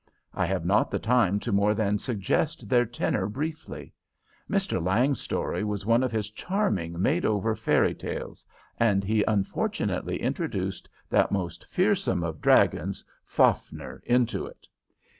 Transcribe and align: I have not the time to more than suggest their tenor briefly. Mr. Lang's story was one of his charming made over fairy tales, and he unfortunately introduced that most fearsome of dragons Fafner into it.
I 0.33 0.47
have 0.47 0.65
not 0.65 0.89
the 0.89 0.97
time 0.97 1.39
to 1.41 1.51
more 1.51 1.75
than 1.75 1.99
suggest 1.99 2.67
their 2.67 2.87
tenor 2.87 3.27
briefly. 3.27 3.93
Mr. 4.49 4.83
Lang's 4.83 5.21
story 5.21 5.63
was 5.63 5.85
one 5.85 6.01
of 6.01 6.11
his 6.11 6.31
charming 6.31 6.99
made 6.99 7.23
over 7.23 7.55
fairy 7.55 7.93
tales, 7.93 8.43
and 8.79 9.03
he 9.03 9.23
unfortunately 9.27 10.19
introduced 10.19 10.89
that 11.11 11.31
most 11.31 11.65
fearsome 11.67 12.23
of 12.23 12.41
dragons 12.41 13.05
Fafner 13.27 14.01
into 14.03 14.47
it. 14.47 14.65